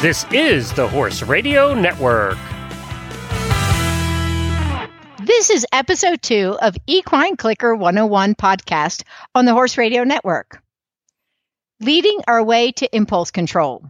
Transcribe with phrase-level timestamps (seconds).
[0.00, 2.38] This is the Horse Radio Network.
[5.18, 9.02] This is episode two of Equine Clicker 101 podcast
[9.34, 10.62] on the Horse Radio Network.
[11.80, 13.82] Leading our way to impulse control.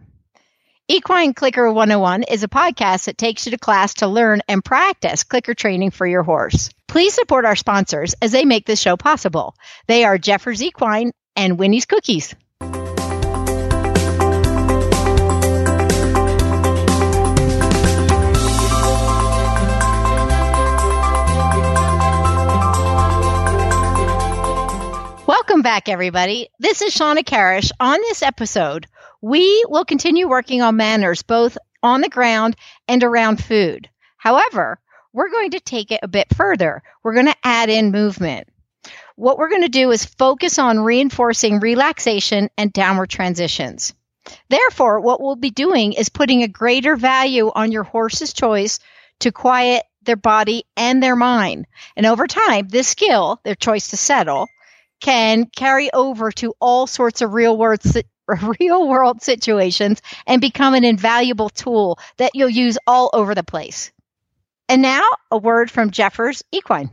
[0.87, 5.23] Equine Clicker 101 is a podcast that takes you to class to learn and practice
[5.23, 6.71] clicker training for your horse.
[6.87, 9.53] Please support our sponsors as they make this show possible.
[9.85, 12.33] They are Jeffers Equine and Winnie's Cookies.
[25.69, 26.49] Back, everybody.
[26.57, 27.71] This is Shawna Karrasch.
[27.79, 28.87] On this episode,
[29.21, 32.55] we will continue working on manners both on the ground
[32.87, 33.87] and around food.
[34.17, 34.79] However,
[35.13, 36.81] we're going to take it a bit further.
[37.03, 38.47] We're going to add in movement.
[39.15, 43.93] What we're going to do is focus on reinforcing relaxation and downward transitions.
[44.49, 48.79] Therefore, what we'll be doing is putting a greater value on your horse's choice
[49.19, 51.67] to quiet their body and their mind.
[51.95, 54.47] And over time, this skill, their choice to settle,
[54.99, 57.81] can carry over to all sorts of real world
[58.59, 63.91] real world situations and become an invaluable tool that you'll use all over the place.
[64.67, 66.91] And now a word from Jeffers Equine.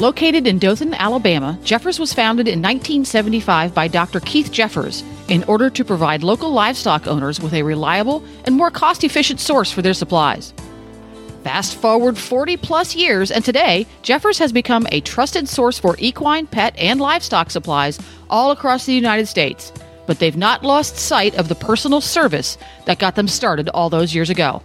[0.00, 4.20] Located in Dothan, Alabama, Jeffers was founded in 1975 by Dr.
[4.20, 9.04] Keith Jeffers in order to provide local livestock owners with a reliable and more cost
[9.04, 10.54] efficient source for their supplies.
[11.42, 16.46] Fast forward 40 plus years, and today, Jeffers has become a trusted source for equine,
[16.46, 19.72] pet, and livestock supplies all across the United States.
[20.06, 24.14] But they've not lost sight of the personal service that got them started all those
[24.14, 24.62] years ago.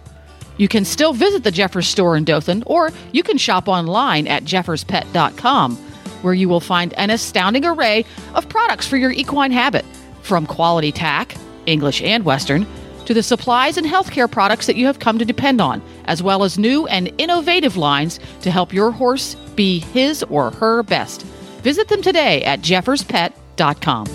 [0.58, 4.44] You can still visit the Jeffers store in Dothan, or you can shop online at
[4.44, 5.76] jefferspet.com,
[6.22, 9.84] where you will find an astounding array of products for your equine habit,
[10.22, 12.66] from quality tack, English and Western,
[13.06, 16.44] to the supplies and healthcare products that you have come to depend on, as well
[16.44, 21.22] as new and innovative lines to help your horse be his or her best.
[21.62, 24.06] Visit them today at jefferspet.com.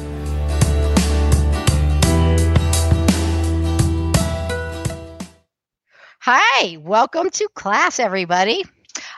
[6.23, 8.63] Hi, welcome to class, everybody.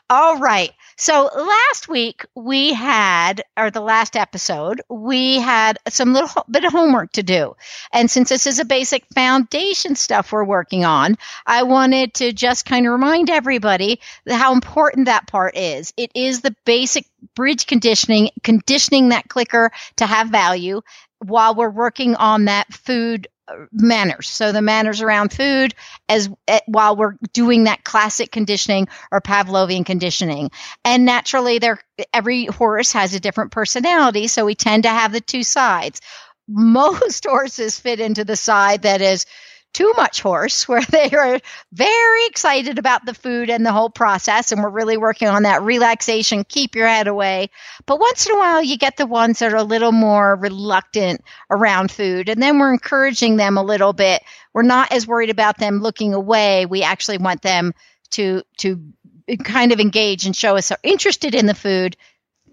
[0.09, 0.71] All right.
[0.95, 6.71] So last week we had, or the last episode, we had some little bit of
[6.71, 7.55] homework to do.
[7.91, 12.65] And since this is a basic foundation stuff we're working on, I wanted to just
[12.65, 13.99] kind of remind everybody
[14.29, 15.93] how important that part is.
[15.97, 17.05] It is the basic
[17.35, 20.81] bridge conditioning, conditioning that clicker to have value
[21.19, 23.27] while we're working on that food
[23.71, 24.29] manners.
[24.29, 25.73] So the manners around food
[26.07, 30.49] as eh, while we're doing that classic conditioning or Pavlovian conditioning.
[30.85, 31.79] And naturally there
[32.13, 36.01] every horse has a different personality, so we tend to have the two sides.
[36.47, 39.25] Most horses fit into the side that is
[39.73, 41.39] too much horse where they are
[41.71, 45.63] very excited about the food and the whole process and we're really working on that
[45.63, 47.49] relaxation keep your head away.
[47.85, 51.21] But once in a while you get the ones that are a little more reluctant
[51.49, 54.21] around food and then we're encouraging them a little bit.
[54.53, 56.65] We're not as worried about them looking away.
[56.65, 57.73] We actually want them
[58.11, 58.79] to to
[59.43, 61.95] kind of engage and show us they're interested in the food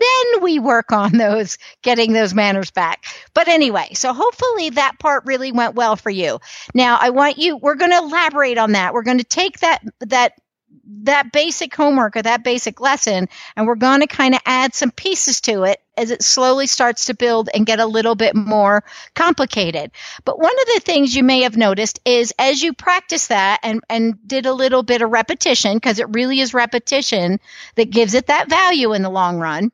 [0.01, 3.05] then we work on those getting those manners back.
[3.35, 6.41] But anyway, so hopefully that part really went well for you.
[6.75, 8.95] Now I want you we're going to elaborate on that.
[8.95, 10.33] We're going to take that that
[11.03, 14.91] that basic homework or that basic lesson and we're going to kind of add some
[14.91, 18.83] pieces to it as it slowly starts to build and get a little bit more
[19.15, 19.91] complicated.
[20.25, 23.83] But one of the things you may have noticed is as you practice that and,
[23.89, 27.39] and did a little bit of repetition, because it really is repetition
[27.77, 29.71] that gives it that value in the long run,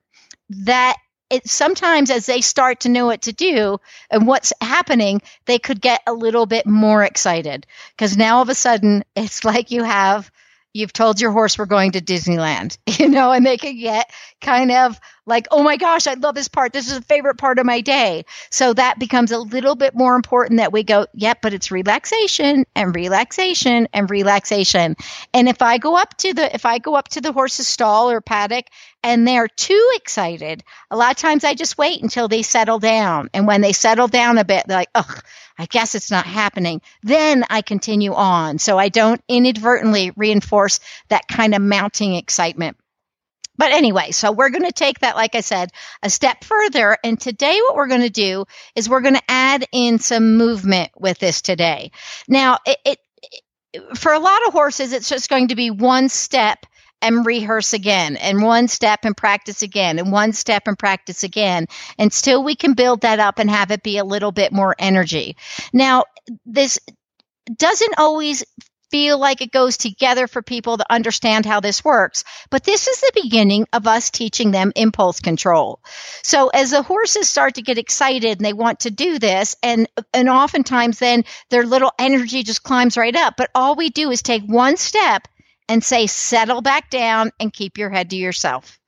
[0.50, 0.96] that
[1.28, 3.78] it sometimes as they start to know what to do
[4.10, 7.66] and what's happening, they could get a little bit more excited.
[7.96, 10.30] Because now all of a sudden it's like you have
[10.72, 14.10] you've told your horse we're going to Disneyland, you know, and they can get
[14.41, 16.72] kind of like, oh my gosh, I love this part.
[16.72, 18.24] This is a favorite part of my day.
[18.50, 22.64] So that becomes a little bit more important that we go, yep, but it's relaxation
[22.74, 24.96] and relaxation and relaxation.
[25.34, 28.10] And if I go up to the, if I go up to the horse's stall
[28.10, 28.66] or paddock
[29.02, 33.28] and they're too excited, a lot of times I just wait until they settle down.
[33.34, 35.22] And when they settle down a bit, they're like, ugh,
[35.58, 36.82] I guess it's not happening.
[37.02, 38.58] Then I continue on.
[38.58, 42.76] So I don't inadvertently reinforce that kind of mounting excitement.
[43.56, 45.70] But anyway, so we're going to take that, like I said,
[46.03, 46.97] a step further.
[47.03, 48.44] And today, what we're going to do
[48.74, 51.91] is we're going to add in some movement with this today.
[52.28, 52.98] Now, it, it,
[53.97, 56.66] for a lot of horses, it's just going to be one step
[57.03, 61.66] and rehearse again, and one step and practice again, and one step and practice again
[61.98, 65.36] until we can build that up and have it be a little bit more energy.
[65.74, 66.04] Now,
[66.47, 66.78] this
[67.54, 68.44] doesn't always
[68.91, 72.24] feel like it goes together for people to understand how this works.
[72.50, 75.80] But this is the beginning of us teaching them impulse control.
[76.22, 79.88] So as the horses start to get excited and they want to do this, and
[80.12, 83.34] and oftentimes then their little energy just climbs right up.
[83.36, 85.28] But all we do is take one step
[85.68, 88.78] and say, settle back down and keep your head to yourself.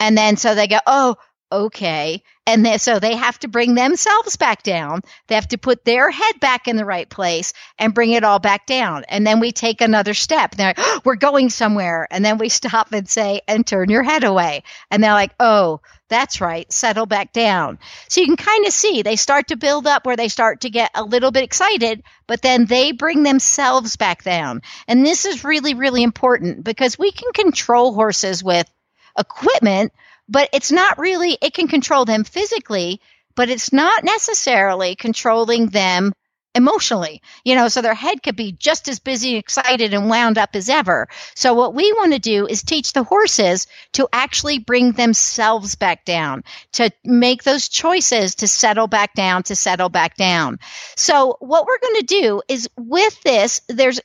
[0.00, 1.16] And then so they go, oh,
[1.50, 2.22] okay.
[2.46, 5.02] And they, so they have to bring themselves back down.
[5.26, 8.38] They have to put their head back in the right place and bring it all
[8.38, 9.04] back down.
[9.08, 10.52] And then we take another step.
[10.52, 12.08] And they're like, oh, we're going somewhere.
[12.10, 14.62] And then we stop and say, and turn your head away.
[14.90, 16.70] And they're like, oh, that's right.
[16.72, 17.78] Settle back down.
[18.08, 20.70] So you can kind of see they start to build up where they start to
[20.70, 24.62] get a little bit excited, but then they bring themselves back down.
[24.86, 28.66] And this is really, really important because we can control horses with
[29.18, 29.92] equipment,
[30.28, 33.00] but it's not really, it can control them physically,
[33.34, 36.12] but it's not necessarily controlling them
[36.54, 37.22] emotionally.
[37.44, 40.68] You know, so their head could be just as busy, excited, and wound up as
[40.68, 41.08] ever.
[41.34, 46.04] So what we want to do is teach the horses to actually bring themselves back
[46.04, 46.42] down,
[46.72, 50.58] to make those choices to settle back down, to settle back down.
[50.96, 54.00] So what we're going to do is with this, there's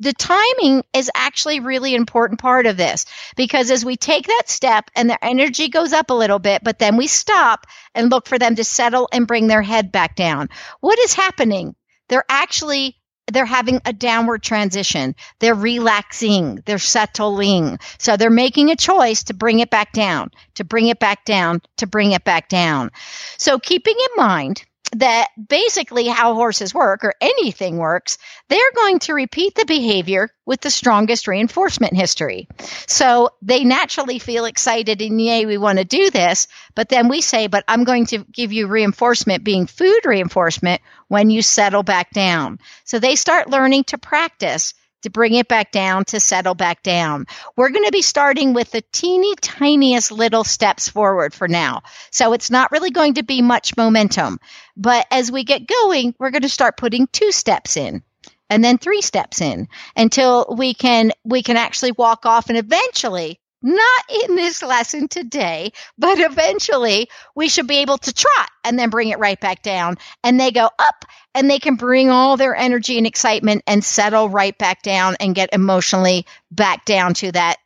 [0.00, 3.06] the timing is actually really important part of this
[3.36, 6.78] because as we take that step and their energy goes up a little bit but
[6.78, 10.48] then we stop and look for them to settle and bring their head back down
[10.80, 11.74] what is happening
[12.08, 12.96] they're actually
[13.32, 15.14] they're having a downward transition.
[15.38, 16.62] They're relaxing.
[16.66, 17.78] They're settling.
[17.98, 21.62] So they're making a choice to bring it back down, to bring it back down,
[21.78, 22.90] to bring it back down.
[23.38, 24.64] So keeping in mind
[24.94, 28.18] that basically how horses work or anything works,
[28.48, 32.48] they're going to repeat the behavior with the strongest reinforcement history.
[32.86, 36.48] So they naturally feel excited and yay, we want to do this.
[36.74, 41.30] But then we say, but I'm going to give you reinforcement being food reinforcement when
[41.30, 42.58] you settle back down.
[42.84, 47.26] So they start learning to practice to bring it back down, to settle back down.
[47.56, 51.82] We're going to be starting with the teeny tiniest little steps forward for now.
[52.10, 54.38] So it's not really going to be much momentum.
[54.76, 58.02] But as we get going, we're going to start putting two steps in
[58.50, 63.40] and then three steps in until we can we can actually walk off and eventually
[63.64, 68.90] not in this lesson today, but eventually we should be able to trot and then
[68.90, 69.96] bring it right back down.
[70.22, 74.28] And they go up and they can bring all their energy and excitement and settle
[74.28, 77.56] right back down and get emotionally back down to that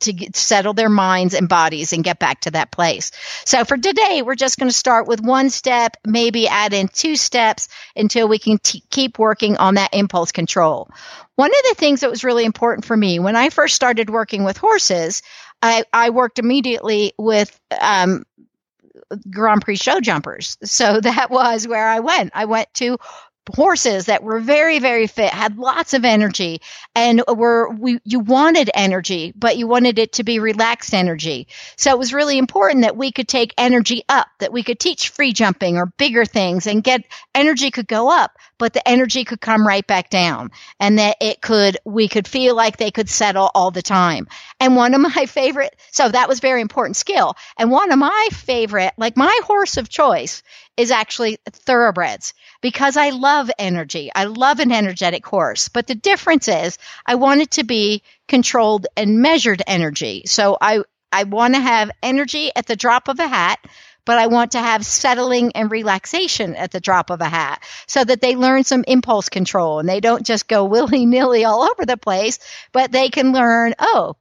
[0.00, 3.10] to get, settle their minds and bodies and get back to that place.
[3.44, 7.16] So for today, we're just going to start with one step, maybe add in two
[7.16, 10.90] steps until we can t- keep working on that impulse control.
[11.36, 14.44] One of the things that was really important for me when I first started working
[14.44, 15.22] with horses,
[15.62, 18.24] I, I worked immediately with um,
[19.30, 20.56] Grand Prix show jumpers.
[20.64, 22.32] So that was where I went.
[22.34, 22.98] I went to
[23.54, 26.60] horses that were very very fit had lots of energy
[26.94, 31.48] and were we you wanted energy but you wanted it to be relaxed energy.
[31.76, 35.10] So it was really important that we could take energy up that we could teach
[35.10, 37.04] free jumping or bigger things and get
[37.34, 40.50] energy could go up but the energy could come right back down
[40.80, 44.28] and that it could we could feel like they could settle all the time.
[44.60, 47.34] And one of my favorite so that was very important skill.
[47.56, 50.42] And one of my favorite like my horse of choice
[50.78, 52.32] is actually thoroughbreds
[52.62, 54.10] because I love energy.
[54.14, 55.68] I love an energetic horse.
[55.68, 60.22] But the difference is I want it to be controlled and measured energy.
[60.26, 63.58] So I, I want to have energy at the drop of a hat,
[64.04, 68.04] but I want to have settling and relaxation at the drop of a hat so
[68.04, 71.86] that they learn some impulse control and they don't just go willy nilly all over
[71.86, 72.38] the place,
[72.72, 74.14] but they can learn, oh,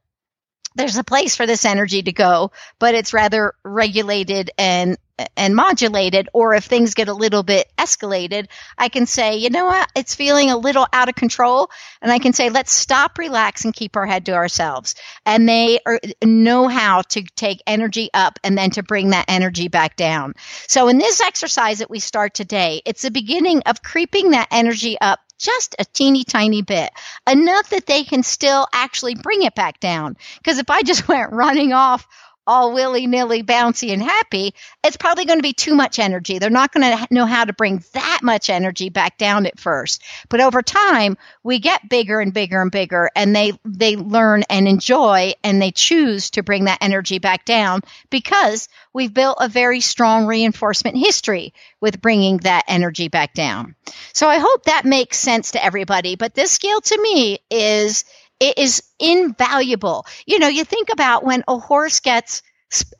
[0.77, 4.97] there's a place for this energy to go, but it's rather regulated and
[5.35, 9.65] and modulated or if things get a little bit escalated i can say you know
[9.65, 9.89] what?
[9.95, 11.71] It's feeling a little out of control
[12.03, 14.93] and i can say let's stop relax and keep our head to ourselves.
[15.25, 19.69] And they are, know how to take energy up and then to bring that energy
[19.69, 20.35] back down.
[20.67, 24.97] So in this exercise that we start today it's the beginning of creeping that energy
[25.01, 26.91] up just a teeny tiny bit,
[27.29, 30.17] enough that they can still actually bring it back down.
[30.37, 32.07] Because if I just went running off
[32.47, 36.39] all willy nilly, bouncy, and happy, it's probably going to be too much energy.
[36.39, 40.01] They're not going to know how to bring that much energy back down at first.
[40.29, 44.67] But over time, we get bigger and bigger and bigger, and they, they learn and
[44.67, 49.81] enjoy and they choose to bring that energy back down because we've built a very
[49.81, 53.75] strong reinforcement history with bringing that energy back down.
[54.13, 56.15] So I hope that makes sense to everybody.
[56.15, 58.05] But this skill to me is
[58.39, 60.05] It is invaluable.
[60.25, 62.41] You know, you think about when a horse gets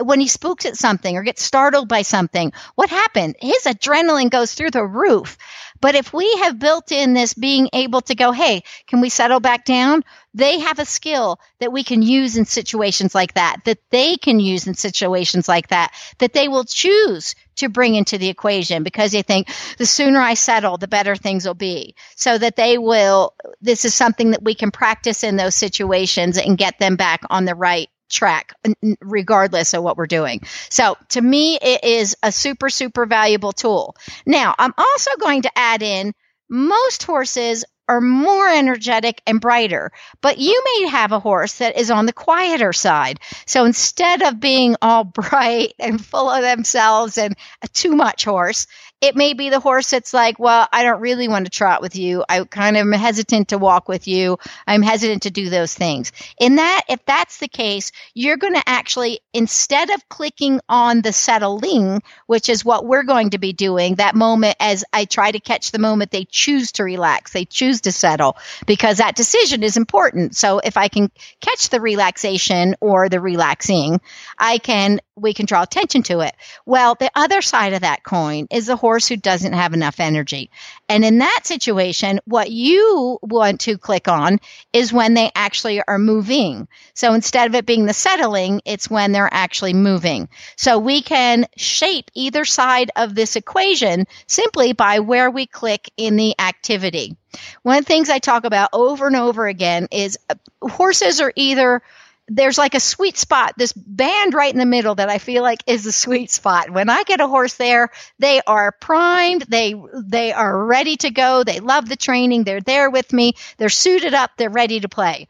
[0.01, 3.36] when he spooks at something or gets startled by something, what happened?
[3.41, 5.38] His adrenaline goes through the roof.
[5.82, 9.39] But if we have built in this being able to go, hey, can we settle
[9.39, 10.03] back down?
[10.34, 14.39] They have a skill that we can use in situations like that, that they can
[14.39, 19.11] use in situations like that, that they will choose to bring into the equation because
[19.11, 21.95] they think the sooner I settle, the better things will be.
[22.15, 26.57] So that they will, this is something that we can practice in those situations and
[26.57, 28.53] get them back on the right track
[29.01, 30.41] regardless of what we're doing.
[30.69, 33.95] So to me, it is a super, super valuable tool.
[34.25, 36.13] Now, I'm also going to add in
[36.49, 39.91] most horses are more energetic and brighter,
[40.22, 43.20] but you may have a horse that is on the quieter side.
[43.46, 48.67] So instead of being all bright and full of themselves and a too much horse,
[48.99, 51.95] it may be the horse that's like, well, I don't really want to trot with
[51.95, 52.25] you.
[52.27, 54.39] I kind of am hesitant to walk with you.
[54.65, 56.11] I'm hesitant to do those things.
[56.39, 61.13] In that, if that's the case, you're going to actually, instead of clicking on the
[61.13, 65.39] settling, which is what we're going to be doing, that moment as I try to
[65.39, 68.35] catch the moment they choose to relax, they choose to settle,
[68.65, 70.35] because that decision is important.
[70.35, 74.01] So if I can catch the relaxation or the relaxing,
[74.39, 76.35] I can, we can draw attention to it.
[76.65, 80.00] Well, the other side of that coin is the horse horse who doesn't have enough
[80.00, 80.50] energy.
[80.88, 84.39] And in that situation, what you want to click on
[84.72, 86.70] is when they actually are moving.
[86.94, 90.29] So instead of it being the settling, it's when they're actually moving.
[90.56, 96.15] So we can shape either side of this equation simply by where we click in
[96.15, 97.17] the activity.
[97.63, 101.34] One of the things I talk about over and over again is uh, horses are
[101.36, 101.82] either
[102.29, 105.63] there's like a sweet spot, this band right in the middle that I feel like
[105.65, 106.69] is the sweet spot.
[106.69, 111.43] When I get a horse there, they are primed, they they are ready to go,
[111.43, 115.27] they love the training, they're there with me, they're suited up, they're ready to play.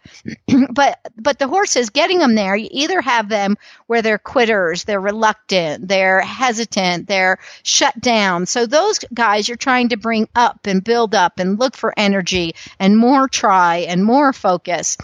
[0.72, 5.00] but but the horses getting them there, you either have them where they're quitters, they're
[5.00, 8.48] reluctant, they're hesitant, they're shut down.
[8.48, 12.56] So those guys you're trying to bring up and build up and look for energy
[12.80, 14.98] and more try and more focus.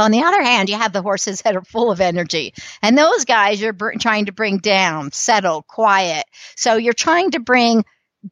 [0.00, 3.24] On the other hand, you have the horses that are full of energy, and those
[3.24, 6.24] guys you're br- trying to bring down, settle, quiet.
[6.56, 7.84] So you're trying to bring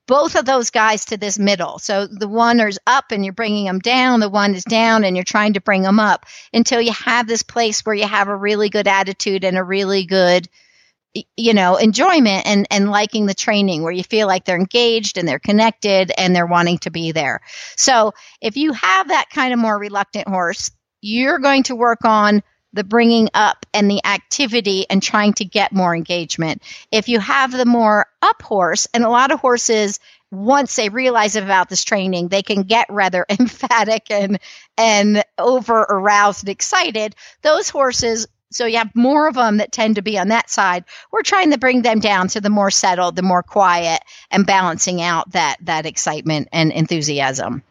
[0.06, 1.78] both of those guys to this middle.
[1.78, 5.16] So the one is up and you're bringing them down, the one is down and
[5.16, 8.36] you're trying to bring them up until you have this place where you have a
[8.36, 10.48] really good attitude and a really good
[11.36, 15.26] you know enjoyment and and liking the training where you feel like they're engaged and
[15.26, 17.40] they're connected and they're wanting to be there.
[17.76, 22.42] So if you have that kind of more reluctant horse, you're going to work on
[22.72, 26.62] the bringing up and the activity and trying to get more engagement.
[26.92, 30.00] If you have the more up horse, and a lot of horses,
[30.30, 34.38] once they realize about this training, they can get rather emphatic and
[34.76, 37.14] and over aroused and excited.
[37.42, 40.84] Those horses so you have more of them that tend to be on that side.
[41.10, 44.00] We're trying to bring them down to the more settled, the more quiet,
[44.30, 47.62] and balancing out that that excitement and enthusiasm.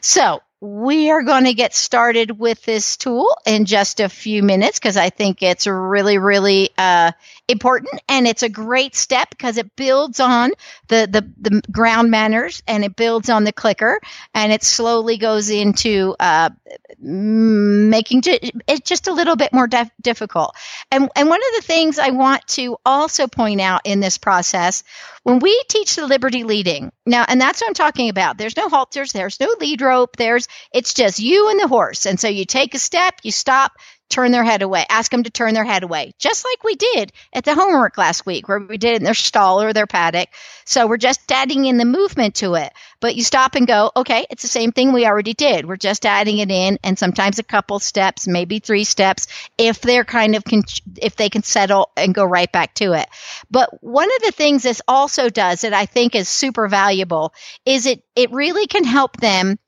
[0.00, 4.78] So we are going to get started with this tool in just a few minutes
[4.78, 7.10] because I think it's really, really uh,
[7.52, 10.50] important and it's a great step because it builds on
[10.88, 14.00] the, the, the ground manners and it builds on the clicker
[14.34, 16.50] and it slowly goes into uh,
[16.98, 20.56] making it just a little bit more def- difficult.
[20.90, 24.82] And, and one of the things I want to also point out in this process
[25.22, 28.68] when we teach the liberty leading, now, and that's what I'm talking about, there's no
[28.68, 32.06] halters, there's no lead rope, there's, it's just you and the horse.
[32.06, 33.72] And so you take a step, you stop,
[34.12, 37.12] turn their head away, ask them to turn their head away, just like we did
[37.32, 40.28] at the homework last week where we did it in their stall or their paddock.
[40.64, 42.72] So we're just adding in the movement to it.
[43.00, 45.66] But you stop and go, okay, it's the same thing we already did.
[45.66, 49.26] We're just adding it in and sometimes a couple steps, maybe three steps
[49.56, 50.62] if they're kind of, con-
[50.98, 53.08] if they can settle and go right back to it.
[53.50, 57.32] But one of the things this also does that I think is super valuable
[57.64, 59.58] is it, it really can help them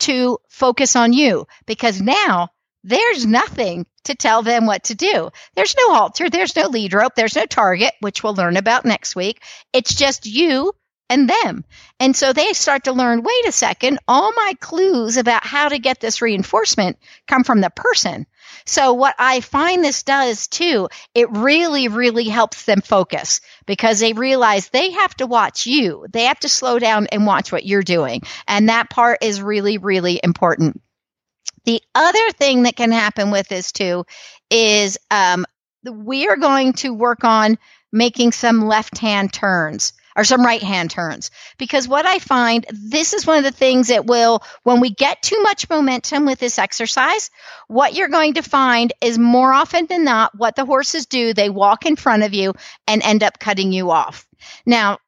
[0.00, 2.50] to focus on you because now
[2.84, 5.30] there's nothing to tell them what to do.
[5.56, 9.16] There's no halter, there's no lead rope, there's no target, which we'll learn about next
[9.16, 9.42] week.
[9.72, 10.72] It's just you
[11.08, 11.64] and them.
[11.98, 15.78] And so they start to learn wait a second, all my clues about how to
[15.78, 18.26] get this reinforcement come from the person.
[18.66, 24.12] So what I find this does too, it really, really helps them focus because they
[24.12, 26.06] realize they have to watch you.
[26.10, 28.22] They have to slow down and watch what you're doing.
[28.46, 30.80] And that part is really, really important.
[31.64, 34.04] The other thing that can happen with this too
[34.50, 35.46] is um,
[35.90, 37.58] we are going to work on
[37.92, 39.92] making some left hand turns.
[40.16, 41.30] or some right hand turns.
[41.58, 45.22] Because what I find, this is one of the things that will, when we get
[45.22, 47.30] too much momentum with this exercise,
[47.66, 51.50] what you're going to find is more often than not, what the horses do, they
[51.50, 52.54] walk in front of you
[52.86, 54.26] and end up cutting you off.
[54.64, 54.98] Now,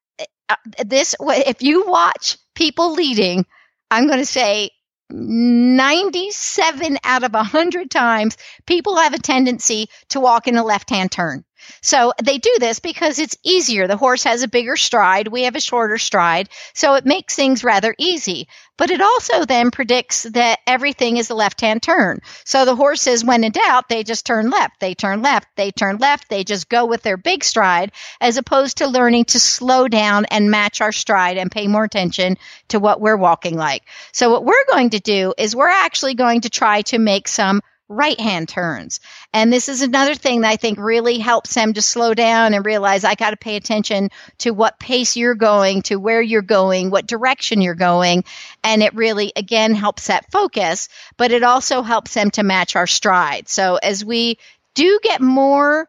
[0.48, 3.46] uh, this, if you watch people leading,
[3.90, 4.70] I'm going to say
[5.10, 8.36] 97 out of 100 times,
[8.66, 11.45] people have a tendency to walk in a left hand turn.
[11.80, 13.86] So they do this because it's easier.
[13.86, 15.28] The horse has a bigger stride.
[15.28, 16.48] We have a shorter stride.
[16.74, 18.48] So it makes things rather easy.
[18.78, 22.20] But it also then predicts that everything is a left hand turn.
[22.44, 24.80] So the horses, when in doubt, they just turn left.
[24.80, 25.48] They turn left.
[25.56, 26.28] They turn left.
[26.28, 30.50] They just go with their big stride as opposed to learning to slow down and
[30.50, 32.36] match our stride and pay more attention
[32.68, 33.82] to what we're walking like.
[34.12, 37.62] So what we're going to do is we're actually going to try to make some
[37.88, 39.00] right hand turns.
[39.32, 42.64] And this is another thing that I think really helps them to slow down and
[42.64, 46.90] realize I got to pay attention to what pace you're going, to where you're going,
[46.90, 48.24] what direction you're going.
[48.64, 52.86] And it really, again, helps that focus, but it also helps them to match our
[52.86, 53.48] stride.
[53.48, 54.38] So as we
[54.74, 55.88] do get more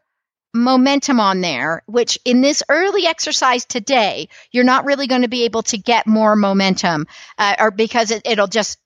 [0.54, 5.44] momentum on there, which in this early exercise today, you're not really going to be
[5.44, 8.78] able to get more momentum, uh, or because it, it'll just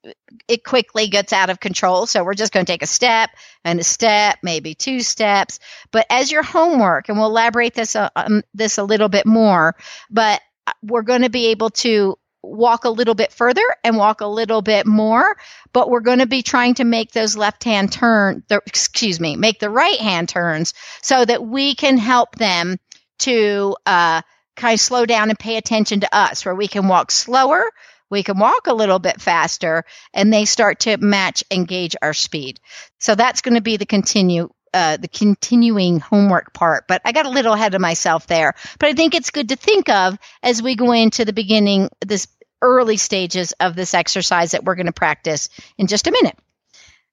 [0.49, 2.07] it quickly gets out of control.
[2.07, 3.31] So we're just going to take a step
[3.65, 5.61] and a step, maybe two steps.
[5.91, 9.77] But as your homework, and we'll elaborate this uh, um, this a little bit more,
[10.11, 14.21] but uh, we're going to be able to walk a little bit further and walk
[14.21, 15.37] a little bit more,
[15.73, 19.37] but we're going to be trying to make those left hand turn, the, excuse me,
[19.37, 22.79] make the right hand turns so that we can help them
[23.21, 24.23] to uh,
[24.57, 27.71] kind of slow down and pay attention to us, where we can walk slower,
[28.11, 32.13] we can walk a little bit faster, and they start to match and gauge our
[32.13, 32.61] speed.
[32.99, 37.27] So that's going to be the continue uh, the continuing homework part, but I got
[37.27, 38.55] a little ahead of myself there.
[38.79, 42.29] But I think it's good to think of as we go into the beginning, this
[42.63, 46.39] early stages of this exercise that we're going to practice in just a minute.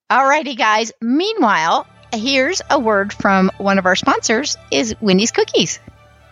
[0.10, 0.92] Alrighty, guys.
[1.01, 5.80] Meanwhile, here's a word from one of our sponsors is Winnie's Cookies.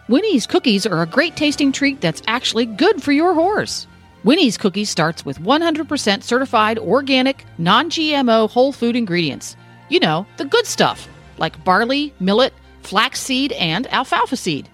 [0.07, 3.87] Winnie's Cookies are a great tasting treat that's actually good for your horse.
[4.23, 9.57] Winnie's Cookies starts with 100% certified organic, non GMO whole food ingredients.
[9.89, 14.69] You know, the good stuff like barley, millet, flaxseed, and alfalfa seed.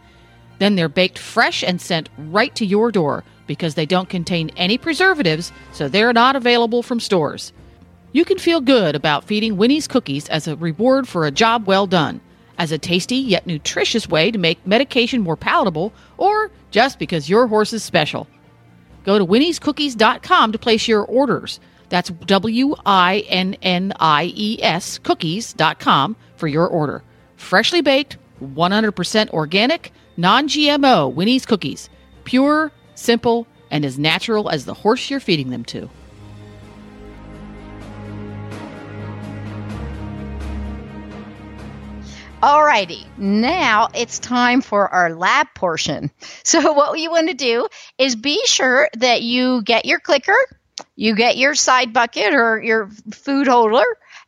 [0.59, 4.77] Then they're baked fresh and sent right to your door because they don't contain any
[4.77, 7.51] preservatives, so they're not available from stores.
[8.11, 11.87] You can feel good about feeding Winnie's cookies as a reward for a job well
[11.87, 12.21] done,
[12.57, 17.47] as a tasty yet nutritious way to make medication more palatable, or just because your
[17.47, 18.27] horse is special.
[19.03, 21.59] Go to winniescookies.com to place your orders.
[21.89, 27.01] That's W I N N I E S cookies.com for your order.
[27.37, 31.89] Freshly baked, 100% organic, non GMO Winnie's cookies.
[32.25, 35.89] Pure, simple, and as natural as the horse you're feeding them to.
[42.41, 46.11] Alrighty, now it's time for our lab portion.
[46.43, 50.35] So, what you want to do is be sure that you get your clicker,
[50.97, 53.85] you get your side bucket or your food holder,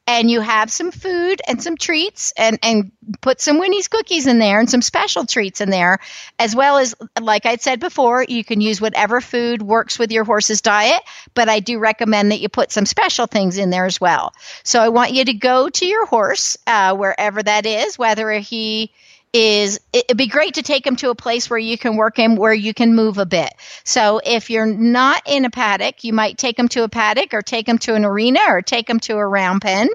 [0.08, 2.92] and you have some food and some treats and, and
[3.22, 6.00] put some Winnie's cookies in there and some special treats in there,
[6.38, 10.24] as well as, like I said before, you can use whatever food works with your
[10.24, 11.02] horse's diet,
[11.34, 14.34] but I do recommend that you put some special things in there as well.
[14.64, 18.92] So I want you to go to your horse, uh, wherever that is, whether he
[19.36, 22.38] is it'd be great to take him to a place where you can work him
[22.38, 23.54] where you can move a bit.
[23.84, 27.42] So if you're not in a paddock, you might take him to a paddock or
[27.42, 29.90] take him to an arena or take him to a round pen.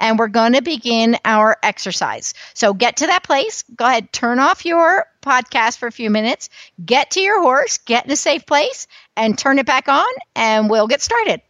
[0.00, 2.32] And we're going to begin our exercise.
[2.54, 3.62] So get to that place.
[3.76, 6.48] Go ahead, turn off your podcast for a few minutes,
[6.82, 8.86] get to your horse, get in a safe place,
[9.18, 11.42] and turn it back on, and we'll get started.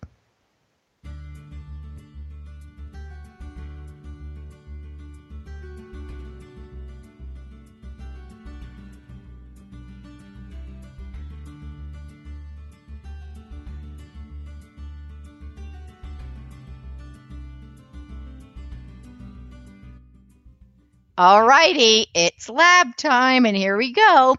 [21.19, 24.37] All righty, it's lab time, and here we go.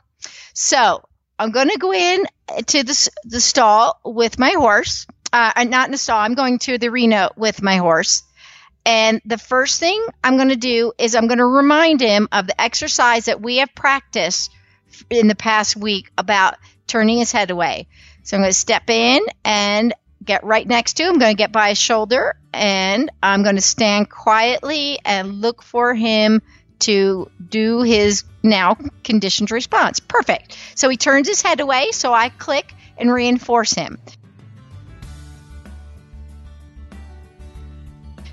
[0.54, 1.04] So
[1.38, 2.26] I'm going to go in
[2.68, 5.06] to the, the stall with my horse.
[5.34, 8.24] Uh, not in the stall, I'm going to the arena with my horse.
[8.86, 12.48] And the first thing I'm going to do is I'm going to remind him of
[12.48, 14.50] the exercise that we have practiced
[15.10, 16.56] in the past week about
[16.88, 17.89] turning his head away.
[18.24, 21.15] So I'm going to step in and get right next to him.
[21.15, 25.62] I'm going to get by his shoulder and I'm going to stand quietly and look
[25.62, 26.42] for him
[26.80, 30.00] to do his now conditioned response.
[30.00, 30.58] Perfect.
[30.76, 34.00] So he turns his head away, so I click and reinforce him.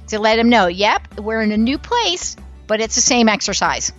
[0.09, 3.92] To let him know, yep, we're in a new place, but it's the same exercise.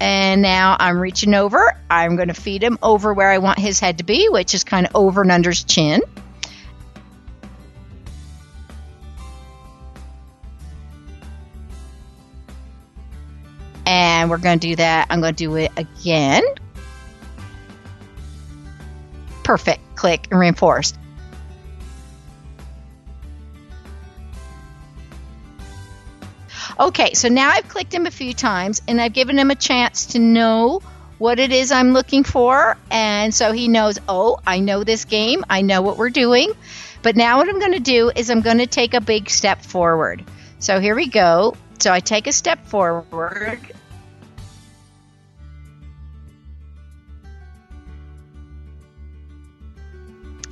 [0.00, 1.78] And now I'm reaching over.
[1.88, 4.64] I'm going to feed him over where I want his head to be, which is
[4.64, 6.02] kind of over and under his chin.
[14.22, 15.08] And we're going to do that.
[15.10, 16.44] I'm going to do it again.
[19.42, 19.80] Perfect.
[19.96, 20.94] Click and reinforce.
[26.78, 30.06] Okay, so now I've clicked him a few times and I've given him a chance
[30.06, 30.82] to know
[31.18, 32.76] what it is I'm looking for.
[32.92, 36.52] And so he knows, oh, I know this game, I know what we're doing.
[37.02, 39.62] But now what I'm going to do is I'm going to take a big step
[39.62, 40.24] forward.
[40.60, 41.56] So here we go.
[41.80, 43.71] So I take a step forward.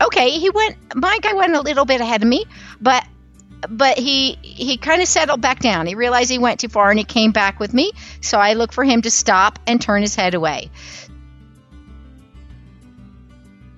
[0.01, 2.47] Okay, he went, my guy went a little bit ahead of me,
[2.81, 3.05] but
[3.69, 5.87] but he he kind of settled back down.
[5.87, 7.93] He realized he went too far and he came back with me.
[8.21, 10.71] So I look for him to stop and turn his head away.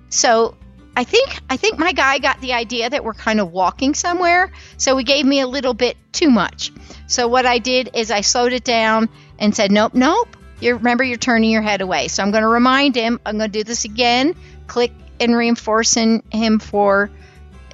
[0.08, 0.56] So
[0.96, 4.52] I think I think my guy got the idea that we're kind of walking somewhere.
[4.76, 6.72] So he gave me a little bit too much.
[7.06, 9.08] So what I did is I slowed it down
[9.38, 10.36] and said, "Nope, nope.
[10.60, 13.20] You remember you're turning your head away." So I'm going to remind him.
[13.24, 14.36] I'm going to do this again.
[14.66, 17.10] Click and reinforcing him for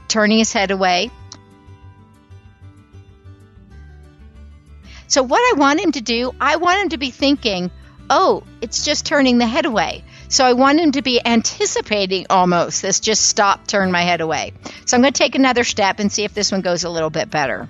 [0.08, 1.10] turning his head away.
[5.06, 7.70] So, what I want him to do, I want him to be thinking,
[8.10, 10.04] oh, it's just turning the head away.
[10.28, 14.52] So, I want him to be anticipating almost this just stop, turn my head away.
[14.84, 17.08] So, I'm going to take another step and see if this one goes a little
[17.08, 17.68] bit better.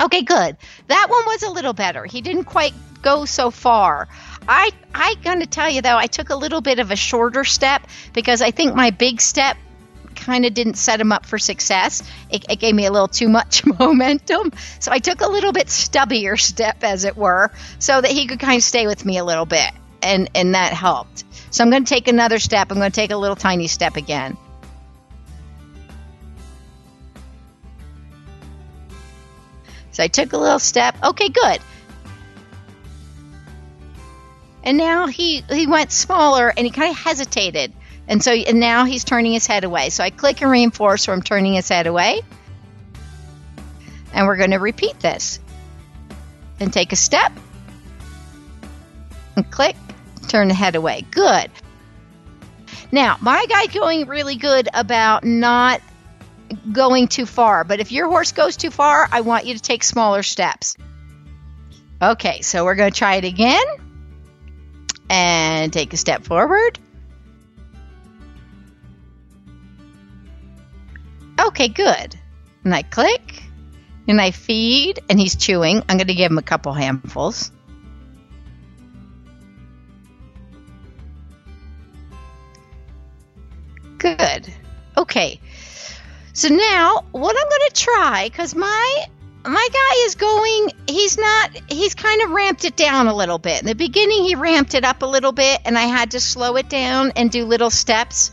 [0.00, 0.56] Okay, good.
[0.86, 2.04] That one was a little better.
[2.04, 4.08] He didn't quite go so far.
[4.48, 7.86] I I to tell you though, I took a little bit of a shorter step
[8.12, 9.56] because I think my big step
[10.14, 12.02] kind of didn't set him up for success.
[12.30, 14.52] It, it, gave me a little too much momentum.
[14.80, 18.40] So I took a little bit stubbier step, as it were, so that he could
[18.40, 19.70] kind of stay with me a little bit.
[20.02, 21.24] And, and that helped.
[21.50, 22.70] So I'm going to take another step.
[22.70, 24.36] I'm going to take a little tiny step again.
[29.92, 30.96] So I took a little step.
[31.02, 31.58] Okay, good.
[34.68, 37.72] And now he he went smaller and he kind of hesitated.
[38.06, 39.88] And so and now he's turning his head away.
[39.88, 42.20] So I click and reinforce where I'm turning his head away.
[44.12, 45.40] And we're going to repeat this.
[46.60, 47.32] And take a step.
[49.36, 49.74] And click,
[50.28, 51.06] turn the head away.
[51.10, 51.50] Good.
[52.92, 55.80] Now, my guy's going really good about not
[56.70, 57.64] going too far.
[57.64, 60.76] But if your horse goes too far, I want you to take smaller steps.
[62.02, 63.64] Okay, so we're going to try it again.
[65.10, 66.78] And take a step forward.
[71.40, 72.16] Okay, good.
[72.64, 73.42] And I click
[74.06, 75.82] and I feed, and he's chewing.
[75.88, 77.52] I'm going to give him a couple handfuls.
[83.98, 84.52] Good.
[84.96, 85.40] Okay.
[86.32, 89.06] So now what I'm going to try cuz my
[89.48, 93.60] my guy is going he's not he's kind of ramped it down a little bit.
[93.60, 96.56] In the beginning he ramped it up a little bit and I had to slow
[96.56, 98.30] it down and do little steps.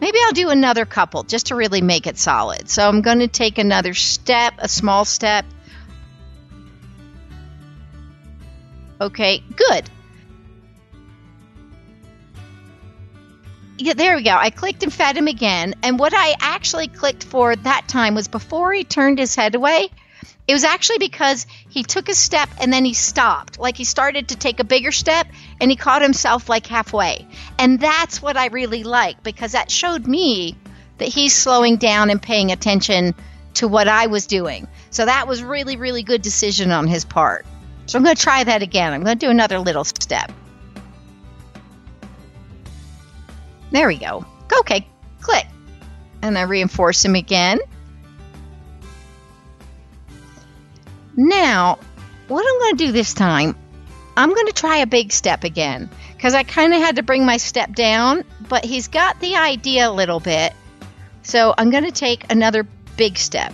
[0.00, 2.68] Maybe I'll do another couple just to really make it solid.
[2.68, 5.44] So I'm going to take another step, a small step.
[9.00, 9.88] Okay, good.
[13.78, 14.36] Yeah, there we go.
[14.36, 15.74] I clicked and fed him again.
[15.84, 19.88] And what I actually clicked for that time was before he turned his head away,
[20.48, 23.58] it was actually because he took a step and then he stopped.
[23.58, 25.28] Like he started to take a bigger step
[25.60, 27.26] and he caught himself like halfway.
[27.58, 30.56] And that's what I really like because that showed me
[30.98, 33.14] that he's slowing down and paying attention
[33.54, 34.66] to what I was doing.
[34.90, 37.46] So that was really, really good decision on his part.
[37.86, 38.92] So I'm going to try that again.
[38.92, 40.32] I'm going to do another little step.
[43.70, 44.26] There we go.
[44.60, 44.86] Okay,
[45.20, 45.46] click.
[46.20, 47.58] And I reinforce him again.
[51.16, 51.78] Now,
[52.28, 53.56] what I'm going to do this time,
[54.16, 57.26] I'm going to try a big step again because I kind of had to bring
[57.26, 60.52] my step down, but he's got the idea a little bit.
[61.22, 63.52] So I'm going to take another big step.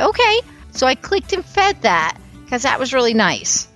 [0.00, 0.40] Okay,
[0.72, 3.68] so I clicked and fed that because that was really nice.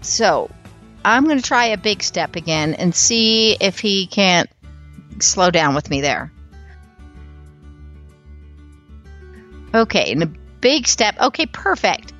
[0.00, 0.50] So
[1.04, 4.50] I'm going to try a big step again and see if he can't
[5.20, 6.32] slow down with me there.
[9.74, 10.26] Okay, and a
[10.60, 11.20] big step.
[11.20, 12.12] Okay, perfect.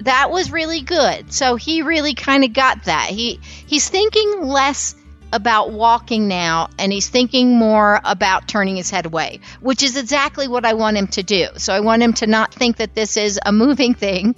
[0.00, 1.32] That was really good.
[1.32, 3.08] So he really kind of got that.
[3.10, 4.94] He he's thinking less
[5.32, 10.48] about walking now and he's thinking more about turning his head away, which is exactly
[10.48, 11.48] what I want him to do.
[11.56, 14.34] So I want him to not think that this is a moving thing,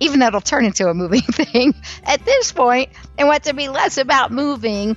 [0.00, 3.68] even though it'll turn into a moving thing at this point, and want to be
[3.68, 4.96] less about moving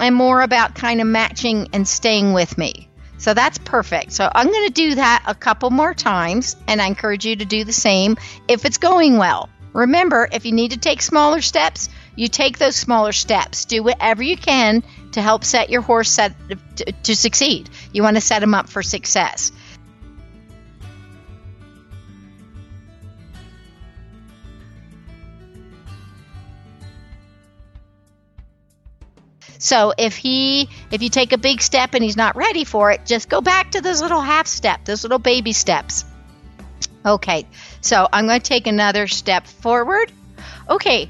[0.00, 2.88] and more about kind of matching and staying with me.
[3.18, 4.12] So that's perfect.
[4.12, 7.44] So I'm going to do that a couple more times, and I encourage you to
[7.44, 8.16] do the same
[8.48, 9.50] if it's going well.
[9.72, 13.66] Remember, if you need to take smaller steps, you take those smaller steps.
[13.66, 14.82] Do whatever you can
[15.12, 16.34] to help set your horse set
[16.76, 17.70] to, to succeed.
[17.92, 19.52] You want to set him up for success.
[29.60, 33.06] So if he if you take a big step and he's not ready for it,
[33.06, 36.04] just go back to those little half step, those little baby steps.
[37.04, 37.46] Okay.
[37.82, 40.10] So I'm going to take another step forward.
[40.68, 41.08] Okay.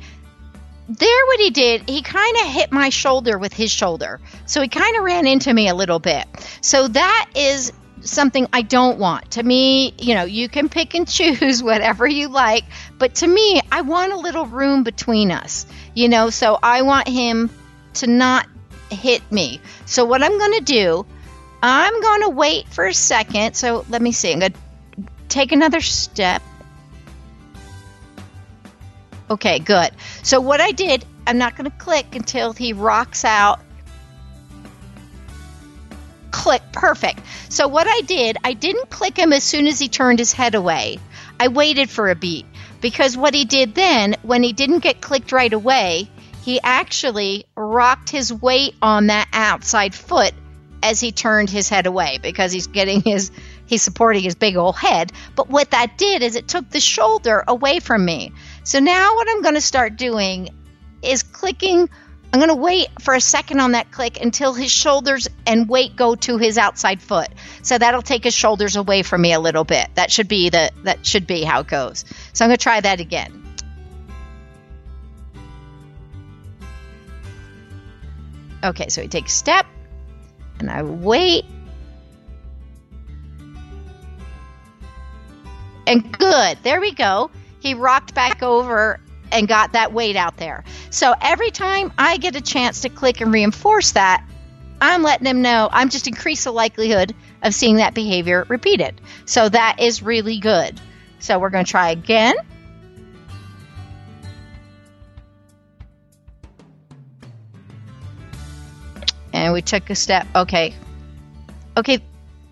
[0.89, 4.21] There what he did, he kind of hit my shoulder with his shoulder.
[4.47, 6.27] So he kind of ran into me a little bit.
[6.61, 9.33] So that is something I don't want.
[9.33, 12.65] To me, you know, you can pick and choose whatever you like,
[12.99, 15.67] but to me, I want a little room between us.
[15.95, 17.51] You know, so I want him
[17.95, 18.47] to not
[18.91, 19.61] hit me.
[19.87, 21.07] So what I'm going to do,
[21.63, 23.55] I'm going to wait for a second.
[23.55, 24.33] So let me see.
[24.33, 24.59] I'm going to
[25.29, 26.43] take another step.
[29.31, 29.91] Okay, good.
[30.23, 33.61] So what I did, I'm not going to click until he rocks out.
[36.33, 37.21] Click, perfect.
[37.49, 40.55] So what I did, I didn't click him as soon as he turned his head
[40.55, 40.99] away.
[41.39, 42.47] I waited for a beat
[42.81, 46.11] because what he did then, when he didn't get clicked right away,
[46.43, 50.33] he actually rocked his weight on that outside foot
[50.83, 53.31] as he turned his head away because he's getting his
[53.67, 55.13] he's supporting his big old head.
[55.37, 58.33] But what that did is it took the shoulder away from me.
[58.65, 60.51] So now what i'm going to start doing
[61.03, 61.89] is clicking
[62.33, 65.97] i'm going to wait for a second on that click until his shoulders and weight
[65.97, 67.29] go to his outside foot.
[67.63, 69.89] So that'll take his shoulders away from me a little bit.
[69.95, 72.05] That should be the that should be how it goes.
[72.33, 73.50] So i'm going to try that again
[78.63, 79.67] Okay, so he takes step,
[80.59, 81.45] and I wait.
[85.87, 87.31] And good, there we go.
[87.61, 89.01] He rocked back over
[89.33, 90.65] and got that weight out there.
[90.91, 94.25] So every time I get a chance to click and reinforce that,
[94.81, 99.01] I'm letting him know I'm just increase the likelihood of seeing that behavior repeated.
[99.25, 100.81] So that is really good.
[101.19, 102.35] So we're going to try again.
[109.53, 110.27] We took a step.
[110.35, 110.75] Okay.
[111.77, 112.01] Okay,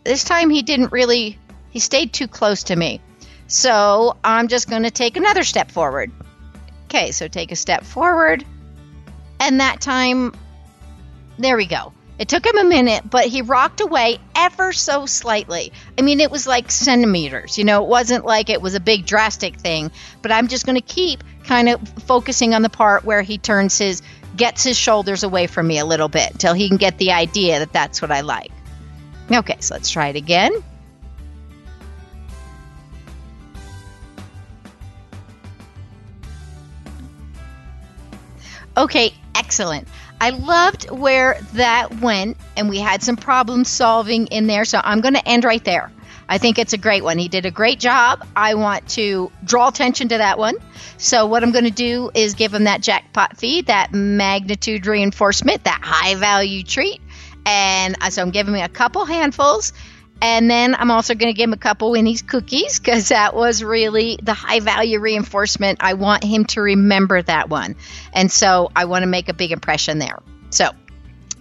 [0.04, 1.38] this time he didn't really,
[1.70, 3.00] he stayed too close to me.
[3.46, 6.12] So I'm just going to take another step forward.
[6.84, 8.44] Okay, so take a step forward.
[9.40, 10.34] And that time,
[11.38, 11.92] there we go.
[12.18, 15.72] It took him a minute, but he rocked away ever so slightly.
[15.96, 17.56] I mean, it was like centimeters.
[17.56, 20.74] You know, it wasn't like it was a big drastic thing, but I'm just going
[20.74, 24.02] to keep kind of focusing on the part where he turns his
[24.38, 27.58] gets his shoulders away from me a little bit until he can get the idea
[27.58, 28.52] that that's what I like.
[29.30, 30.52] Okay, so let's try it again.
[38.76, 39.88] Okay, excellent.
[40.20, 45.00] I loved where that went, and we had some problem solving in there, so I'm
[45.00, 45.90] going to end right there.
[46.28, 47.18] I think it's a great one.
[47.18, 48.26] He did a great job.
[48.36, 50.56] I want to draw attention to that one.
[50.98, 55.64] So, what I'm going to do is give him that jackpot feed, that magnitude reinforcement,
[55.64, 57.00] that high value treat.
[57.46, 59.72] And uh, so, I'm giving him a couple handfuls.
[60.20, 63.62] And then I'm also going to give him a couple Winnie's cookies because that was
[63.62, 65.78] really the high value reinforcement.
[65.80, 67.76] I want him to remember that one.
[68.12, 70.18] And so I want to make a big impression there.
[70.50, 70.68] So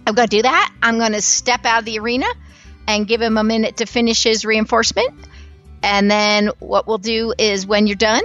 [0.06, 0.72] I'm going to do that.
[0.80, 2.26] I'm going to step out of the arena
[2.88, 5.10] and give him a minute to finish his reinforcement.
[5.82, 8.22] And then what we'll do is when you're done,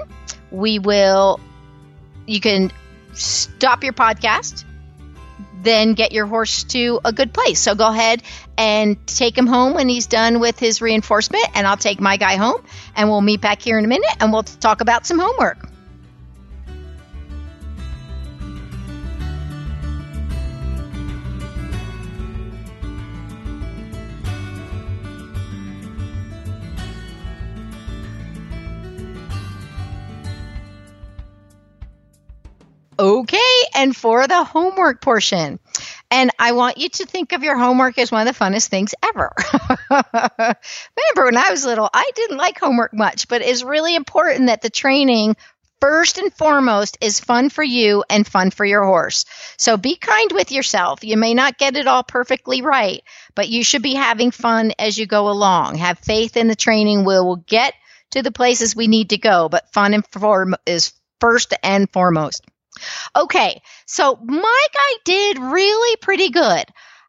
[0.49, 1.39] we will,
[2.25, 2.71] you can
[3.11, 4.63] stop your podcast,
[5.61, 7.59] then get your horse to a good place.
[7.59, 8.23] So go ahead
[8.57, 12.37] and take him home when he's done with his reinforcement, and I'll take my guy
[12.37, 12.63] home,
[12.95, 15.72] and we'll meet back here in a minute and we'll talk about some homework.
[33.03, 35.59] Okay, and for the homework portion.
[36.09, 38.95] And I want you to think of your homework as one of the funnest things
[39.03, 39.33] ever.
[39.89, 44.61] Remember, when I was little, I didn't like homework much, but it's really important that
[44.61, 45.35] the training
[45.81, 49.25] first and foremost is fun for you and fun for your horse.
[49.57, 51.03] So be kind with yourself.
[51.03, 53.03] You may not get it all perfectly right,
[53.35, 55.75] but you should be having fun as you go along.
[55.75, 56.99] Have faith in the training.
[56.99, 57.73] We will get
[58.11, 62.45] to the places we need to go, but fun and form is first and foremost.
[63.15, 66.65] Okay, so my guy did really pretty good.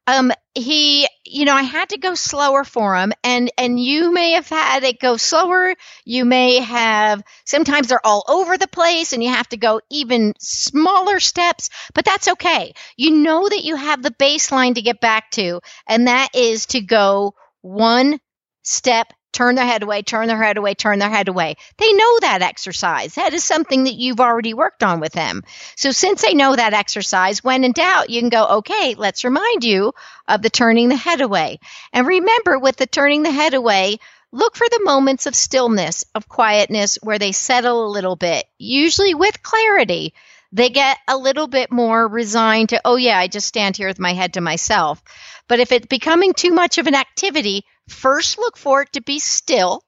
[0.06, 4.32] Um, he, you know, I had to go slower for him, and and you may
[4.32, 5.74] have had it go slower.
[6.04, 10.34] You may have sometimes they're all over the place, and you have to go even
[10.38, 11.70] smaller steps.
[11.94, 12.74] But that's okay.
[12.98, 16.82] You know that you have the baseline to get back to, and that is to
[16.82, 18.20] go one
[18.62, 21.56] step turn their head away, turn their head away, turn their head away.
[21.76, 23.16] They know that exercise.
[23.16, 25.42] That is something that you've already worked on with them.
[25.76, 29.64] So since they know that exercise, when in doubt, you can go, okay, let's remind
[29.64, 29.92] you
[30.26, 31.58] of the turning the head away.
[31.92, 33.98] And remember with the turning the head away,
[34.32, 39.14] look for the moments of stillness, of quietness where they settle a little bit, usually
[39.14, 40.14] with clarity.
[40.52, 43.98] They get a little bit more resigned to, oh yeah, I just stand here with
[43.98, 45.02] my head to myself.
[45.48, 49.18] But if it's becoming too much of an activity, first look for it to be
[49.18, 49.82] still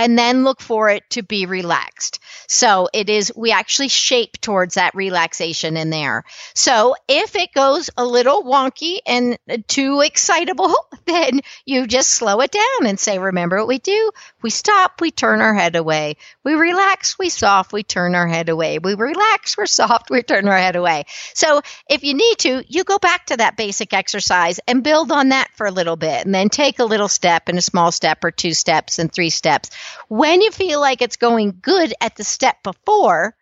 [0.00, 2.20] and then look for it to be relaxed.
[2.46, 6.24] So it is, we actually shape towards that relaxation in there.
[6.54, 12.50] So if it goes a little wonky and too excitable, then you just slow it
[12.50, 14.10] down and say, remember what we do?
[14.40, 16.16] We stop, we turn our head away.
[16.44, 18.78] We relax, we soft, we turn our head away.
[18.78, 21.04] We relax, we're soft, we turn our head away.
[21.34, 21.60] So
[21.90, 25.50] if you need to, you go back to that basic exercise and build on that
[25.54, 28.30] for a little bit and then take a little step and a small step or
[28.30, 29.68] two steps and three steps
[30.08, 33.34] when you feel like it's going good at the step before,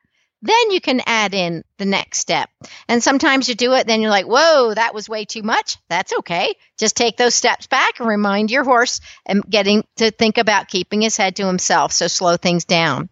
[0.43, 2.49] then you can add in the next step.
[2.87, 5.79] And sometimes you do it, then you're like, whoa, that was way too much.
[5.89, 6.55] That's okay.
[6.77, 11.01] Just take those steps back and remind your horse and getting to think about keeping
[11.01, 11.93] his head to himself.
[11.93, 13.09] So slow things down.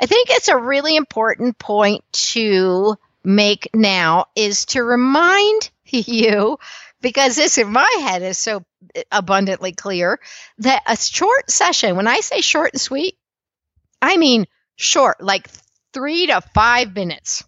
[0.00, 6.58] I think it's a really important point to make now is to remind you
[7.06, 8.64] because this in my head is so
[9.12, 10.18] abundantly clear
[10.58, 13.16] that a short session, when I say short and sweet,
[14.02, 15.48] I mean short, like
[15.92, 17.44] three to five minutes.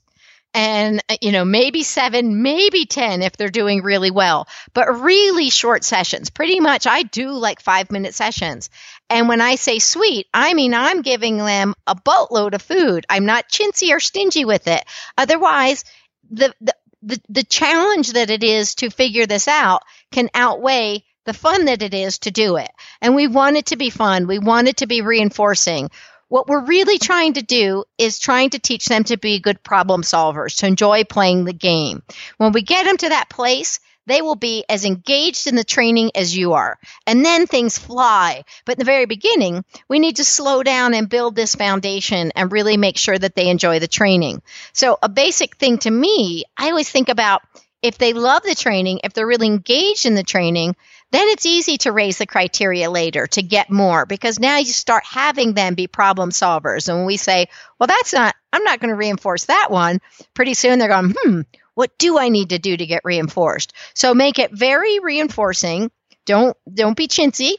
[0.55, 5.51] And, uh, you know, maybe seven, maybe 10 if they're doing really well, but really
[5.51, 6.31] short sessions.
[6.31, 8.71] Pretty much I do like five minute sessions.
[9.11, 13.07] And when I say sweet, I mean I'm giving them a boatload of food.
[13.11, 14.85] I'm not chintzy or stingy with it.
[15.17, 15.85] Otherwise,
[16.31, 21.35] the, the the, the challenge that it is to figure this out can outweigh the
[21.35, 22.71] fun that it is to do it.
[23.01, 24.27] And we want it to be fun.
[24.27, 25.91] We want it to be reinforcing.
[26.29, 30.03] What we're really trying to do is trying to teach them to be good problem
[30.03, 32.03] solvers, to enjoy playing the game.
[32.37, 36.11] When we get them to that place, they will be as engaged in the training
[36.15, 36.79] as you are.
[37.07, 38.45] And then things fly.
[38.65, 42.51] But in the very beginning, we need to slow down and build this foundation and
[42.51, 44.43] really make sure that they enjoy the training.
[44.73, 47.43] So, a basic thing to me, I always think about
[47.83, 50.75] if they love the training, if they're really engaged in the training,
[51.11, 55.05] then it's easy to raise the criteria later to get more because now you start
[55.07, 56.89] having them be problem solvers.
[56.89, 60.01] And when we say, well, that's not, I'm not going to reinforce that one,
[60.35, 61.41] pretty soon they're going, hmm,
[61.79, 63.73] what do I need to do to get reinforced?
[63.95, 65.93] So make it very reinforcing.
[66.27, 67.53] Don't don't be chintzy.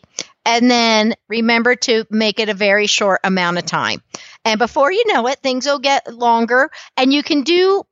[0.46, 4.04] And then remember to make it a very short amount of time.
[4.44, 7.84] And before you know it, things will get longer and you can do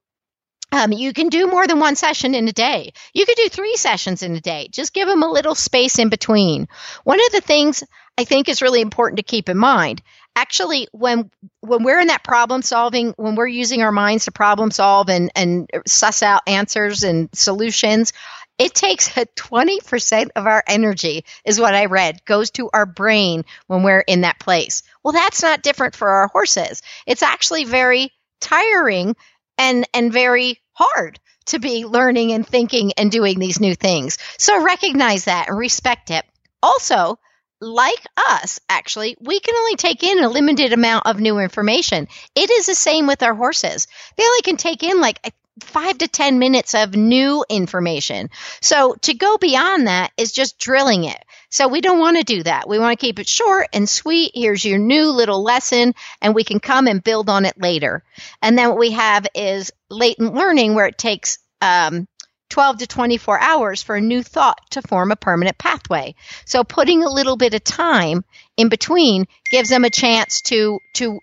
[0.74, 2.92] um, you can do more than one session in a day.
[3.14, 4.68] You could do three sessions in a day.
[4.70, 6.68] Just give them a little space in between.
[7.06, 7.86] One of the things
[8.18, 10.02] I think is really important to keep in mind
[10.38, 14.70] actually when when we're in that problem solving when we're using our minds to problem
[14.70, 18.14] solve and and suss out answers and solutions
[18.60, 23.82] it takes 20% of our energy is what i read goes to our brain when
[23.84, 24.84] we're in that place.
[25.04, 26.84] Well that's not different for our horses.
[27.08, 29.16] It's actually very tiring
[29.58, 34.20] and and very hard to be learning and thinking and doing these new things.
[34.38, 36.26] So recognize that and respect it.
[36.62, 37.18] Also
[37.60, 42.08] like us, actually, we can only take in a limited amount of new information.
[42.36, 43.88] It is the same with our horses.
[44.16, 48.30] They only can take in like five to 10 minutes of new information.
[48.62, 51.24] So to go beyond that is just drilling it.
[51.50, 52.68] So we don't want to do that.
[52.68, 54.32] We want to keep it short and sweet.
[54.36, 58.04] Here's your new little lesson, and we can come and build on it later.
[58.42, 62.08] And then what we have is latent learning where it takes um,
[62.50, 66.16] 12 to 24 hours for a new thought to form a permanent pathway.
[66.46, 68.24] So putting a little bit of time
[68.56, 71.20] in between gives them a chance to to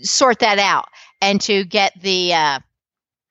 [0.00, 0.86] sort that out
[1.20, 2.58] and to get the uh,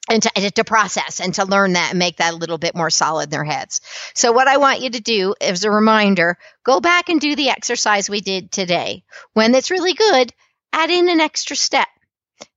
[0.09, 2.89] and to, to process and to learn that and make that a little bit more
[2.89, 3.81] solid in their heads.
[4.13, 7.49] So, what I want you to do as a reminder go back and do the
[7.49, 9.03] exercise we did today.
[9.33, 10.33] When it's really good,
[10.73, 11.87] add in an extra step.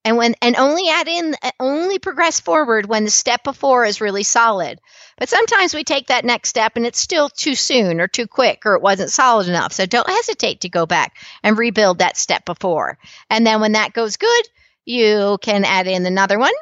[0.05, 4.01] And when and only add in uh, only progress forward when the step before is
[4.01, 4.79] really solid.
[5.17, 8.67] But sometimes we take that next step and it's still too soon or too quick
[8.67, 9.73] or it wasn't solid enough.
[9.73, 12.99] So don't hesitate to go back and rebuild that step before.
[13.31, 14.49] And then when that goes good,
[14.85, 16.53] you can add in another one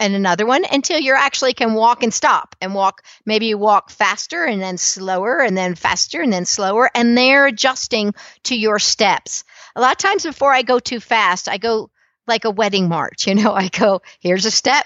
[0.00, 3.02] and another one until you actually can walk and stop and walk.
[3.24, 6.90] Maybe you walk faster and then slower and then faster and then slower.
[6.94, 8.12] And they're adjusting
[8.44, 9.44] to your steps.
[9.76, 11.90] A lot of times before I go too fast, I go
[12.26, 13.26] like a wedding march.
[13.26, 14.84] You know, I go, here's a step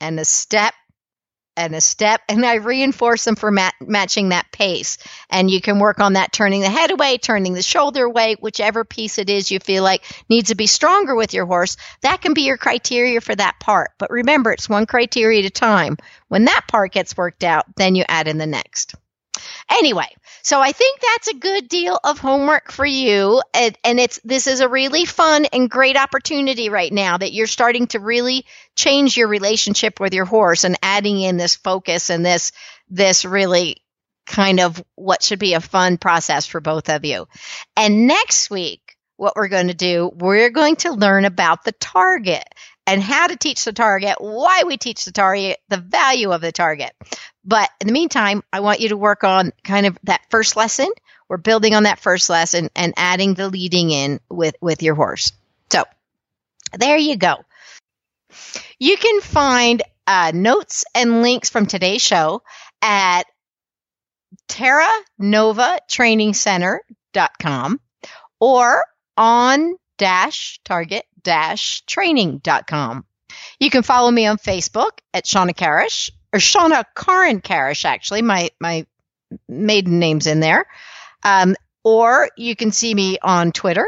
[0.00, 0.74] and a step
[1.56, 4.98] and a step and i reinforce them for mat- matching that pace.
[5.28, 8.84] And you can work on that turning the head away turning the shoulder away whichever
[8.84, 12.32] piece it is you feel like needs to be stronger with your horse that can
[12.32, 13.90] be your criteria for that part.
[13.98, 15.98] But remember it's one criteria at a time.
[16.28, 18.94] When that part gets worked out then you add in the next
[19.78, 20.08] Anyway,
[20.42, 23.40] so I think that's a good deal of homework for you.
[23.54, 27.46] And, and, it's this is a really fun and great opportunity right now that you're
[27.46, 28.44] starting to really
[28.76, 32.52] change your relationship with your horse and adding in this focus and this
[32.90, 33.76] this really
[34.26, 37.26] kind of what should be a fun process for both of you.
[37.76, 42.44] And next week, what we're going to do, we're going to learn about the target
[42.86, 46.52] and how to teach the target, why we teach the target, the value of the
[46.52, 46.92] target.
[47.44, 50.88] But in the meantime, I want you to work on kind of that first lesson.
[51.28, 55.32] We're building on that first lesson and adding the leading in with, with your horse.
[55.72, 55.84] So
[56.78, 57.36] there you go.
[58.78, 62.42] You can find uh, notes and links from today's show
[62.80, 63.24] at
[64.48, 67.80] Terra Nova Training Center.com
[68.40, 68.84] or
[69.16, 73.04] on dash target dash training.com.
[73.60, 78.22] You can follow me on Facebook at Shawna Karrasch or Shawna Karin Karrasch, actually.
[78.22, 78.86] My, my
[79.48, 80.66] maiden name's in there.
[81.22, 81.54] Um,
[81.84, 83.86] or you can see me on Twitter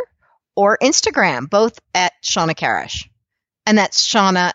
[0.56, 3.08] or Instagram, both at Shawna Karrasch.
[3.66, 4.52] And that's Shawna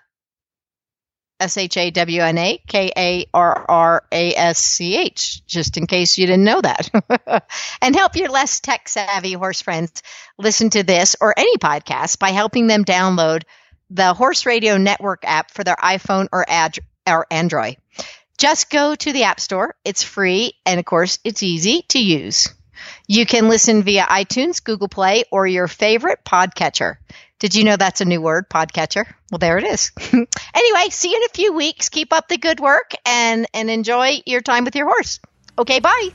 [1.39, 5.77] S H A W N A K A R R A S C H, just
[5.77, 6.89] in case you didn't know that.
[7.81, 10.03] and help your less tech savvy horse friends
[10.37, 13.43] listen to this or any podcast by helping them download
[13.89, 17.77] the Horse Radio Network app for their iPhone or, ad- or Android.
[18.39, 19.75] Just go to the App Store.
[19.83, 22.47] It's free, and of course, it's easy to use.
[23.05, 26.95] You can listen via iTunes, Google Play, or your favorite podcatcher.
[27.39, 29.05] Did you know that's a new word, podcatcher?
[29.29, 29.91] Well, there it is.
[30.13, 31.89] anyway, see you in a few weeks.
[31.89, 35.19] Keep up the good work and, and enjoy your time with your horse.
[35.57, 36.09] Okay, bye.